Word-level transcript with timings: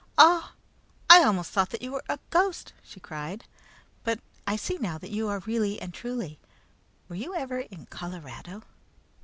"Oh! 0.17 0.53
I 1.11 1.23
almost 1.23 1.51
thought 1.51 1.69
that 1.69 1.83
you 1.83 1.91
were 1.91 2.03
a 2.09 2.17
ghost!" 2.31 2.73
she 2.81 2.99
cried. 2.99 3.43
"But 4.03 4.19
I 4.47 4.55
see 4.55 4.79
now 4.79 4.97
that 4.97 5.11
you 5.11 5.27
are 5.27 5.37
really 5.41 5.79
and 5.79 5.93
truly. 5.93 6.39
Were 7.07 7.15
you 7.15 7.35
ever 7.35 7.59
in 7.59 7.85
Colorado?" 7.85 8.63